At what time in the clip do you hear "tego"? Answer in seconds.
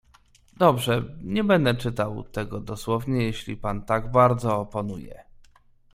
2.23-2.59